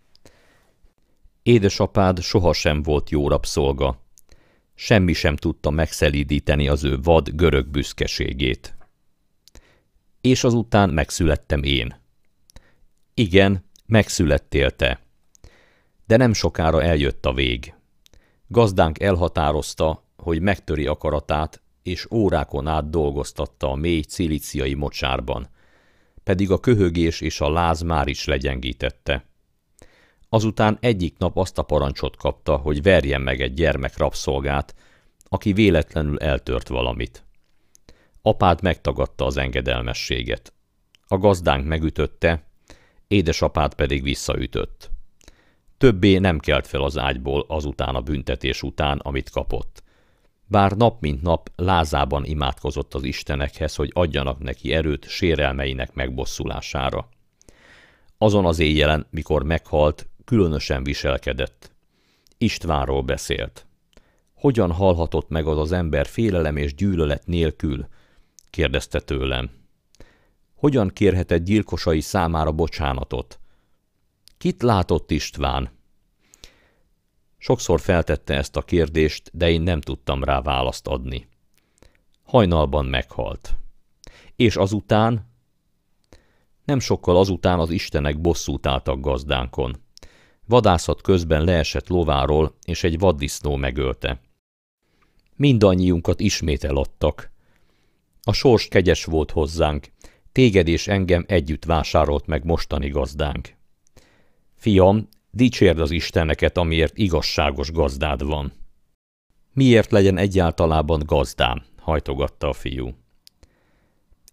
Édesapád 1.44 2.22
sohasem 2.22 2.84
volt 2.84 3.10
jó 3.10 3.28
rabszolga. 3.28 4.02
Semmi 4.76 5.14
sem 5.14 5.36
tudta 5.36 5.70
megszelídíteni 5.70 6.68
az 6.68 6.84
ő 6.84 6.98
vad 7.02 7.30
görög 7.36 7.68
büszkeségét. 7.68 8.77
És 10.28 10.44
azután 10.44 10.90
megszülettem 10.90 11.64
én. 11.64 11.96
Igen, 13.14 13.64
megszülettél 13.86 14.72
te. 14.72 15.00
De 16.06 16.18
nem 16.18 16.34
sokára 16.34 16.84
eljött 16.84 17.26
a 17.26 17.34
vég. 17.34 17.74
Gazdánk 18.48 19.00
elhatározta, 19.00 20.04
hogy 20.18 20.42
megtöri 20.42 20.86
akaratát, 20.86 21.62
és 21.84 22.08
órákon 22.12 22.68
át 22.68 22.90
dolgoztatta 22.90 23.72
a 23.72 23.76
mély 23.76 24.02
cilíciai 24.02 24.74
mocsárban, 24.74 25.50
pedig 26.24 26.52
a 26.52 26.60
köhögés 26.60 27.22
és 27.22 27.42
a 27.42 27.50
láz 27.50 27.82
már 27.82 28.08
is 28.08 28.26
legyengítette. 28.26 29.26
Azután 30.30 30.78
egyik 30.82 31.18
nap 31.18 31.38
azt 31.38 31.58
a 31.58 31.64
parancsot 31.64 32.16
kapta, 32.16 32.56
hogy 32.56 32.82
verjen 32.82 33.22
meg 33.22 33.42
egy 33.42 33.54
gyermek 33.54 33.98
rabszolgát, 33.98 34.76
aki 35.30 35.54
véletlenül 35.54 36.20
eltört 36.20 36.68
valamit. 36.68 37.27
Apád 38.28 38.62
megtagadta 38.62 39.26
az 39.26 39.38
engedelmességet. 39.38 40.54
A 41.08 41.18
gazdánk 41.18 41.66
megütötte, 41.66 42.44
édesapád 43.08 43.74
pedig 43.74 44.04
visszaütött. 44.04 44.90
Többé 45.78 46.18
nem 46.18 46.40
kelt 46.40 46.68
fel 46.68 46.82
az 46.82 46.98
ágyból 46.98 47.46
azután 47.48 47.96
a 47.96 48.02
büntetés 48.02 48.64
után, 48.64 48.98
amit 48.98 49.30
kapott. 49.30 49.84
Bár 50.46 50.72
nap 50.72 51.02
mint 51.02 51.22
nap 51.22 51.52
lázában 51.56 52.26
imádkozott 52.26 52.94
az 52.94 53.04
istenekhez, 53.04 53.76
hogy 53.76 53.92
adjanak 53.94 54.40
neki 54.40 54.74
erőt 54.74 55.08
sérelmeinek 55.10 55.94
megbosszulására. 55.94 57.10
Azon 58.18 58.46
az 58.46 58.60
éjjelen, 58.60 59.08
mikor 59.10 59.44
meghalt, 59.44 60.08
különösen 60.26 60.84
viselkedett. 60.84 61.72
Istvánról 62.38 63.02
beszélt. 63.02 63.66
Hogyan 64.34 64.72
halhatott 64.72 65.30
meg 65.30 65.48
az 65.48 65.58
az 65.58 65.72
ember 65.72 66.06
félelem 66.06 66.58
és 66.58 66.76
gyűlölet 66.76 67.26
nélkül? 67.26 67.88
Kérdezte 68.58 69.00
tőlem. 69.00 69.50
Hogyan 70.56 70.88
kérhetett 70.88 71.44
gyilkosai 71.44 72.02
számára 72.02 72.52
bocsánatot? 72.52 73.40
Kit 74.38 74.62
látott 74.62 75.12
István? 75.12 75.70
Sokszor 77.38 77.80
feltette 77.80 78.36
ezt 78.36 78.56
a 78.56 78.62
kérdést, 78.62 79.32
de 79.34 79.50
én 79.50 79.62
nem 79.62 79.82
tudtam 79.82 80.24
rá 80.24 80.42
választ 80.42 80.88
adni. 80.88 81.28
Hajnalban 82.24 82.86
meghalt. 82.86 83.58
És 84.36 84.56
azután? 84.56 85.32
Nem 86.64 86.80
sokkal 86.80 87.18
azután 87.18 87.60
az 87.60 87.70
istenek 87.70 88.22
bosszút 88.22 88.68
álltak 88.68 89.00
gazdánkon. 89.00 89.78
Vadászat 90.48 91.02
közben 91.02 91.44
leesett 91.44 91.88
lováról, 91.88 92.56
és 92.66 92.84
egy 92.84 93.00
vaddisznó 93.00 93.56
megölte. 93.56 94.22
Mindannyiunkat 95.36 96.20
ismét 96.20 96.64
eladtak. 96.64 97.36
A 98.28 98.34
sors 98.34 98.68
kegyes 98.68 99.06
volt 99.06 99.32
hozzánk, 99.32 99.88
téged 100.32 100.68
és 100.68 100.88
engem 100.88 101.26
együtt 101.28 101.66
vásárolt 101.66 102.26
meg 102.26 102.46
mostani 102.46 102.90
gazdánk. 102.90 103.54
Fiam, 104.56 105.10
Dicsérd 105.32 105.80
az 105.80 105.92
Isteneket, 105.92 106.58
amiért 106.58 106.98
igazságos 106.98 107.72
gazdád 107.72 108.24
van. 108.24 108.54
Miért 109.54 109.92
legyen 109.92 110.18
egyáltalában 110.18 111.02
gazdám? 111.06 111.64
hajtogatta 111.78 112.50
a 112.50 112.54
fiú. 112.54 112.96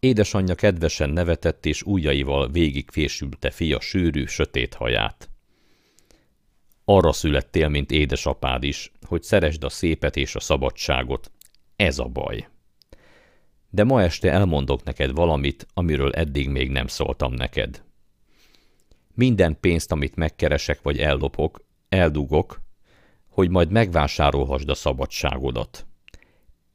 Édesanyja 0.00 0.54
kedvesen 0.54 1.10
nevetett, 1.10 1.66
és 1.66 1.82
ujjaival 1.82 2.48
végigfésülte 2.48 3.50
fia 3.50 3.80
sűrű, 3.80 4.24
sötét 4.24 4.74
haját. 4.74 5.30
Arra 6.84 7.12
születtél, 7.12 7.68
mint 7.68 7.90
édesapád 7.90 8.62
is, 8.62 8.92
hogy 9.06 9.22
szeresd 9.22 9.64
a 9.64 9.68
szépet 9.68 10.16
és 10.16 10.34
a 10.34 10.40
szabadságot. 10.40 11.30
Ez 11.76 11.98
a 11.98 12.04
baj. 12.04 12.48
De 13.74 13.84
ma 13.84 14.02
este 14.02 14.30
elmondok 14.30 14.84
neked 14.84 15.12
valamit, 15.12 15.66
amiről 15.74 16.12
eddig 16.12 16.48
még 16.48 16.70
nem 16.70 16.86
szóltam 16.86 17.32
neked. 17.32 17.82
Minden 19.14 19.60
pénzt, 19.60 19.92
amit 19.92 20.16
megkeresek 20.16 20.82
vagy 20.82 20.98
ellopok, 20.98 21.64
eldugok, 21.88 22.60
hogy 23.28 23.50
majd 23.50 23.70
megvásárolhasd 23.70 24.68
a 24.68 24.74
szabadságodat. 24.74 25.86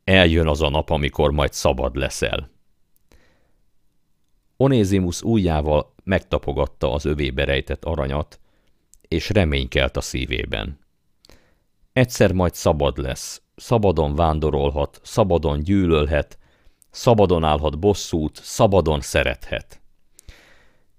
Eljön 0.03 0.47
az 0.47 0.61
a 0.61 0.69
nap, 0.69 0.89
amikor 0.89 1.31
majd 1.31 1.53
szabad 1.53 1.95
leszel. 1.95 2.49
Onézimus 4.57 5.21
ujjával 5.21 5.93
megtapogatta 6.03 6.93
az 6.93 7.05
övébe 7.05 7.43
rejtett 7.43 7.85
aranyat, 7.85 8.39
és 9.07 9.29
reménykelt 9.29 9.97
a 9.97 10.01
szívében. 10.01 10.79
Egyszer 11.93 12.31
majd 12.31 12.53
szabad 12.53 12.97
lesz, 12.97 13.41
szabadon 13.55 14.15
vándorolhat, 14.15 14.99
szabadon 15.03 15.63
gyűlölhet, 15.63 16.37
szabadon 16.91 17.43
állhat 17.43 17.79
bosszút, 17.79 18.39
szabadon 18.43 19.01
szerethet. 19.01 19.81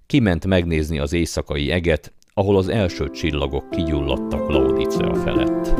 Kiment 0.06 0.46
megnézni 0.46 0.98
az 0.98 1.12
éjszakai 1.12 1.70
eget, 1.70 2.12
ahol 2.34 2.56
az 2.56 2.68
első 2.68 3.10
csillagok 3.10 3.70
kigyulladtak 3.70 4.48
Laodicea 4.48 5.14
felett. 5.14 5.74